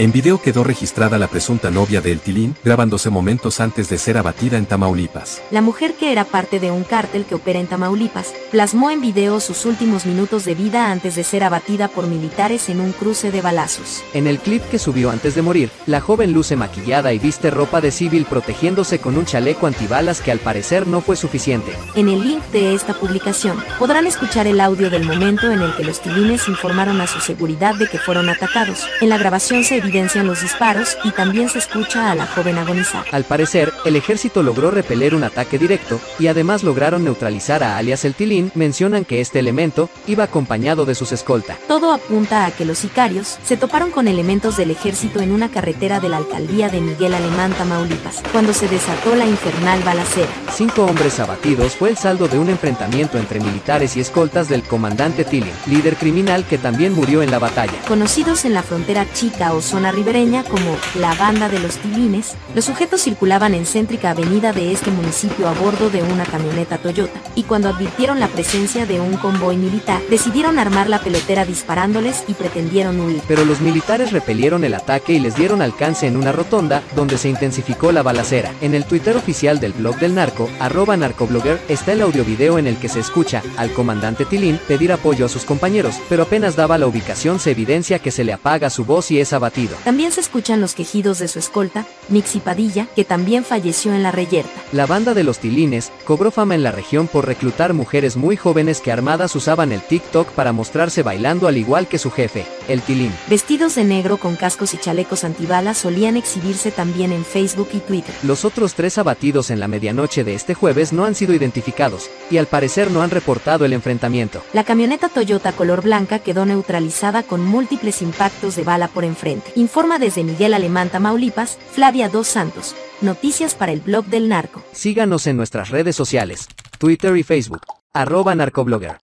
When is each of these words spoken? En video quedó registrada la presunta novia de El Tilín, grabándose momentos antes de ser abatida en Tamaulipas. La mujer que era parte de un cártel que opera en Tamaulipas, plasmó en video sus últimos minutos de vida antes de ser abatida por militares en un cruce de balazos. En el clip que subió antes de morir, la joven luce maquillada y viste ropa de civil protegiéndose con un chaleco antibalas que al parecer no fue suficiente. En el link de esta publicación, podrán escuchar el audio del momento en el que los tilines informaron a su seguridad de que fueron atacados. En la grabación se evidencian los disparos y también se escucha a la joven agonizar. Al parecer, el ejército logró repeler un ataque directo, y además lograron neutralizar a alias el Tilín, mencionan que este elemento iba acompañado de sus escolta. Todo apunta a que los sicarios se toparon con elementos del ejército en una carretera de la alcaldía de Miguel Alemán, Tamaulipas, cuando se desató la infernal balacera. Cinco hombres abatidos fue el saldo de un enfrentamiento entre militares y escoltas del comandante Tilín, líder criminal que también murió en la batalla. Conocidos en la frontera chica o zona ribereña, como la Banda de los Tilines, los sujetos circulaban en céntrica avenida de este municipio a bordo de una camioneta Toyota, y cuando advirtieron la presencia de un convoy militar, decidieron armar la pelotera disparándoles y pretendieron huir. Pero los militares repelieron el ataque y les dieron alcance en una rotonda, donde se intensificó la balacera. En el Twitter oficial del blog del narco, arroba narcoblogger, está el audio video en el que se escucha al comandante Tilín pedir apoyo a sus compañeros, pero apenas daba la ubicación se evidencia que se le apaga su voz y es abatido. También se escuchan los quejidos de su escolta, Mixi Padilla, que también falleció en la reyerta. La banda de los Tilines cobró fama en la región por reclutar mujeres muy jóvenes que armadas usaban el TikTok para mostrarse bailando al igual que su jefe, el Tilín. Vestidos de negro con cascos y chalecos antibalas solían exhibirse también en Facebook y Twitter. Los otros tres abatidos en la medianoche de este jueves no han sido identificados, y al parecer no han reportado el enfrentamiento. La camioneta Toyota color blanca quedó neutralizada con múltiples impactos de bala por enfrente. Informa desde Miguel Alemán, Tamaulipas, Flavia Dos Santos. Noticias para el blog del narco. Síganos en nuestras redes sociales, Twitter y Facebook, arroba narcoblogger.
En 0.00 0.12
video 0.12 0.40
quedó 0.40 0.62
registrada 0.62 1.18
la 1.18 1.26
presunta 1.26 1.72
novia 1.72 2.00
de 2.00 2.12
El 2.12 2.20
Tilín, 2.20 2.54
grabándose 2.62 3.10
momentos 3.10 3.58
antes 3.58 3.88
de 3.88 3.98
ser 3.98 4.16
abatida 4.16 4.56
en 4.56 4.64
Tamaulipas. 4.64 5.42
La 5.50 5.60
mujer 5.60 5.94
que 5.94 6.12
era 6.12 6.22
parte 6.24 6.60
de 6.60 6.70
un 6.70 6.84
cártel 6.84 7.24
que 7.24 7.34
opera 7.34 7.58
en 7.58 7.66
Tamaulipas, 7.66 8.32
plasmó 8.52 8.92
en 8.92 9.00
video 9.00 9.40
sus 9.40 9.64
últimos 9.64 10.06
minutos 10.06 10.44
de 10.44 10.54
vida 10.54 10.92
antes 10.92 11.16
de 11.16 11.24
ser 11.24 11.42
abatida 11.42 11.88
por 11.88 12.06
militares 12.06 12.68
en 12.68 12.80
un 12.80 12.92
cruce 12.92 13.32
de 13.32 13.40
balazos. 13.40 14.04
En 14.14 14.28
el 14.28 14.38
clip 14.38 14.62
que 14.70 14.78
subió 14.78 15.10
antes 15.10 15.34
de 15.34 15.42
morir, 15.42 15.68
la 15.86 16.00
joven 16.00 16.32
luce 16.32 16.54
maquillada 16.54 17.12
y 17.12 17.18
viste 17.18 17.50
ropa 17.50 17.80
de 17.80 17.90
civil 17.90 18.24
protegiéndose 18.24 19.00
con 19.00 19.18
un 19.18 19.24
chaleco 19.24 19.66
antibalas 19.66 20.20
que 20.20 20.30
al 20.30 20.38
parecer 20.38 20.86
no 20.86 21.00
fue 21.00 21.16
suficiente. 21.16 21.72
En 21.96 22.08
el 22.08 22.22
link 22.22 22.44
de 22.52 22.72
esta 22.72 22.94
publicación, 22.94 23.58
podrán 23.80 24.06
escuchar 24.06 24.46
el 24.46 24.60
audio 24.60 24.90
del 24.90 25.04
momento 25.04 25.50
en 25.50 25.60
el 25.60 25.74
que 25.74 25.82
los 25.82 26.00
tilines 26.00 26.46
informaron 26.46 27.00
a 27.00 27.08
su 27.08 27.18
seguridad 27.18 27.74
de 27.74 27.88
que 27.88 27.98
fueron 27.98 28.28
atacados. 28.28 28.86
En 29.00 29.08
la 29.08 29.18
grabación 29.18 29.64
se 29.64 29.87
evidencian 29.88 30.26
los 30.26 30.42
disparos 30.42 30.98
y 31.02 31.12
también 31.12 31.48
se 31.48 31.58
escucha 31.58 32.10
a 32.10 32.14
la 32.14 32.26
joven 32.26 32.58
agonizar. 32.58 33.06
Al 33.10 33.24
parecer, 33.24 33.72
el 33.86 33.96
ejército 33.96 34.42
logró 34.42 34.70
repeler 34.70 35.14
un 35.14 35.24
ataque 35.24 35.58
directo, 35.58 35.98
y 36.18 36.26
además 36.26 36.62
lograron 36.62 37.04
neutralizar 37.04 37.62
a 37.62 37.78
alias 37.78 38.04
el 38.04 38.14
Tilín, 38.14 38.52
mencionan 38.54 39.06
que 39.06 39.22
este 39.22 39.38
elemento 39.38 39.88
iba 40.06 40.24
acompañado 40.24 40.84
de 40.84 40.94
sus 40.94 41.12
escolta. 41.12 41.56
Todo 41.66 41.92
apunta 41.92 42.44
a 42.44 42.50
que 42.50 42.66
los 42.66 42.78
sicarios 42.78 43.38
se 43.42 43.56
toparon 43.56 43.90
con 43.90 44.08
elementos 44.08 44.58
del 44.58 44.70
ejército 44.70 45.20
en 45.20 45.32
una 45.32 45.50
carretera 45.50 46.00
de 46.00 46.10
la 46.10 46.18
alcaldía 46.18 46.68
de 46.68 46.82
Miguel 46.82 47.14
Alemán, 47.14 47.54
Tamaulipas, 47.54 48.22
cuando 48.30 48.52
se 48.52 48.68
desató 48.68 49.14
la 49.14 49.24
infernal 49.24 49.82
balacera. 49.82 50.28
Cinco 50.54 50.84
hombres 50.84 51.18
abatidos 51.18 51.76
fue 51.76 51.88
el 51.88 51.96
saldo 51.96 52.28
de 52.28 52.38
un 52.38 52.50
enfrentamiento 52.50 53.16
entre 53.16 53.40
militares 53.40 53.96
y 53.96 54.00
escoltas 54.00 54.50
del 54.50 54.62
comandante 54.64 55.24
Tilín, 55.24 55.52
líder 55.66 55.96
criminal 55.96 56.44
que 56.44 56.58
también 56.58 56.92
murió 56.92 57.22
en 57.22 57.30
la 57.30 57.38
batalla. 57.38 57.80
Conocidos 57.86 58.44
en 58.44 58.52
la 58.52 58.62
frontera 58.62 59.06
chica 59.14 59.54
o 59.54 59.62
zona 59.62 59.77
ribereña, 59.92 60.44
como 60.44 60.76
la 60.94 61.14
Banda 61.14 61.48
de 61.48 61.60
los 61.60 61.76
Tilines, 61.76 62.34
los 62.54 62.64
sujetos 62.64 63.02
circulaban 63.02 63.54
en 63.54 63.64
céntrica 63.64 64.10
avenida 64.10 64.52
de 64.52 64.72
este 64.72 64.90
municipio 64.90 65.48
a 65.48 65.52
bordo 65.52 65.90
de 65.90 66.02
una 66.02 66.24
camioneta 66.24 66.78
Toyota, 66.78 67.20
y 67.34 67.44
cuando 67.44 67.68
advirtieron 67.68 68.20
la 68.20 68.28
presencia 68.28 68.86
de 68.86 69.00
un 69.00 69.16
convoy 69.16 69.56
militar, 69.56 70.00
decidieron 70.10 70.58
armar 70.58 70.88
la 70.88 71.00
pelotera 71.00 71.44
disparándoles 71.44 72.24
y 72.26 72.34
pretendieron 72.34 73.00
huir. 73.00 73.22
Pero 73.28 73.44
los 73.44 73.60
militares 73.60 74.12
repelieron 74.12 74.64
el 74.64 74.74
ataque 74.74 75.14
y 75.14 75.20
les 75.20 75.36
dieron 75.36 75.62
alcance 75.62 76.06
en 76.06 76.16
una 76.16 76.32
rotonda, 76.32 76.82
donde 76.96 77.18
se 77.18 77.28
intensificó 77.28 77.92
la 77.92 78.02
balacera. 78.02 78.52
En 78.60 78.74
el 78.74 78.84
Twitter 78.84 79.16
oficial 79.16 79.60
del 79.60 79.72
blog 79.72 79.96
del 79.98 80.14
narco, 80.14 80.48
arroba 80.60 80.96
narcoblogger, 80.96 81.60
está 81.68 81.92
el 81.92 82.02
audio 82.02 82.24
video 82.24 82.58
en 82.58 82.66
el 82.66 82.76
que 82.76 82.88
se 82.88 83.00
escucha 83.00 83.42
al 83.56 83.72
comandante 83.72 84.24
Tilín 84.24 84.58
pedir 84.66 84.92
apoyo 84.92 85.26
a 85.26 85.28
sus 85.28 85.44
compañeros, 85.44 85.96
pero 86.08 86.24
apenas 86.24 86.56
daba 86.56 86.78
la 86.78 86.86
ubicación 86.86 87.38
se 87.38 87.50
evidencia 87.50 87.98
que 87.98 88.10
se 88.10 88.24
le 88.24 88.32
apaga 88.32 88.70
su 88.70 88.84
voz 88.84 89.10
y 89.10 89.20
es 89.20 89.32
abatido. 89.32 89.67
También 89.84 90.12
se 90.12 90.20
escuchan 90.20 90.60
los 90.60 90.74
quejidos 90.74 91.18
de 91.18 91.28
su 91.28 91.38
escolta, 91.38 91.86
Mixi 92.08 92.40
Padilla, 92.40 92.86
que 92.94 93.04
también 93.04 93.44
falleció 93.44 93.94
en 93.94 94.02
la 94.02 94.10
reyerta. 94.10 94.50
La 94.72 94.86
banda 94.86 95.14
de 95.14 95.24
los 95.24 95.38
Tilines 95.38 95.92
cobró 96.04 96.30
fama 96.30 96.54
en 96.54 96.62
la 96.62 96.72
región 96.72 97.08
por 97.08 97.26
reclutar 97.26 97.74
mujeres 97.74 98.16
muy 98.16 98.36
jóvenes 98.36 98.80
que 98.80 98.92
armadas 98.92 99.34
usaban 99.36 99.72
el 99.72 99.80
TikTok 99.80 100.30
para 100.30 100.52
mostrarse 100.52 101.02
bailando 101.02 101.48
al 101.48 101.56
igual 101.56 101.88
que 101.88 101.98
su 101.98 102.10
jefe, 102.10 102.46
el 102.68 102.82
Tilín. 102.82 103.12
Vestidos 103.28 103.74
de 103.74 103.84
negro 103.84 104.16
con 104.16 104.36
cascos 104.36 104.74
y 104.74 104.78
chalecos 104.78 105.24
antibalas 105.24 105.78
solían 105.78 106.16
exhibirse 106.16 106.70
también 106.70 107.12
en 107.12 107.24
Facebook 107.24 107.68
y 107.72 107.78
Twitter. 107.78 108.14
Los 108.22 108.44
otros 108.44 108.74
tres 108.74 108.98
abatidos 108.98 109.50
en 109.50 109.60
la 109.60 109.68
medianoche 109.68 110.24
de 110.24 110.34
este 110.34 110.54
jueves 110.54 110.92
no 110.92 111.04
han 111.04 111.14
sido 111.14 111.34
identificados, 111.34 112.10
y 112.30 112.38
al 112.38 112.46
parecer 112.46 112.90
no 112.90 113.02
han 113.02 113.10
reportado 113.10 113.64
el 113.64 113.72
enfrentamiento. 113.72 114.42
La 114.52 114.64
camioneta 114.64 115.08
Toyota 115.08 115.52
color 115.52 115.82
blanca 115.82 116.18
quedó 116.18 116.44
neutralizada 116.46 117.22
con 117.22 117.44
múltiples 117.44 118.02
impactos 118.02 118.56
de 118.56 118.64
bala 118.64 118.88
por 118.88 119.04
enfrente. 119.04 119.52
Informa 119.58 119.98
desde 119.98 120.22
Miguel 120.22 120.54
Alemán, 120.54 120.88
Tamaulipas, 120.88 121.58
Flavia 121.72 122.08
Dos 122.08 122.28
Santos. 122.28 122.76
Noticias 123.00 123.56
para 123.56 123.72
el 123.72 123.80
blog 123.80 124.04
del 124.04 124.28
narco. 124.28 124.62
Síganos 124.70 125.26
en 125.26 125.36
nuestras 125.36 125.70
redes 125.70 125.96
sociales, 125.96 126.46
Twitter 126.78 127.16
y 127.16 127.24
Facebook, 127.24 127.62
arroba 127.92 128.36
narcoblogger. 128.36 128.98